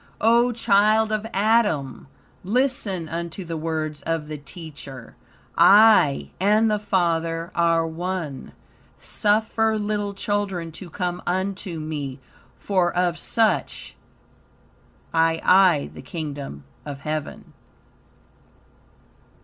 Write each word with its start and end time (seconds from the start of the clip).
O 0.19 0.51
child 0.51 1.11
of 1.11 1.27
Adam! 1.31 2.07
Listen 2.43 3.07
unto 3.07 3.45
the 3.45 3.55
words 3.55 4.01
of 4.01 4.29
the 4.29 4.37
Teacher: 4.39 5.15
"I 5.59 6.31
and 6.39 6.71
the 6.71 6.79
Father 6.79 7.51
are 7.53 7.85
one." 7.85 8.53
Suffer 8.97 9.77
little 9.77 10.15
children 10.15 10.71
to 10.71 10.89
come 10.89 11.21
unto 11.27 11.79
me, 11.79 12.19
for 12.57 12.91
of 12.97 13.19
such 13.19 13.95
ii 15.15 15.87
the 15.93 16.01
Kingdom 16.03 16.63
of 16.83 17.01
Heaven." 17.01 17.53